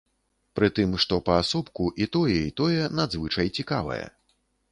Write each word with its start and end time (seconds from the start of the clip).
Пры 0.59 0.69
тым, 0.79 0.95
што 1.03 1.19
паасобку, 1.27 1.83
і 2.05 2.09
тое, 2.17 2.39
і 2.47 2.51
тое 2.61 2.81
надзвычай 3.01 3.47
цікавае. 3.61 4.01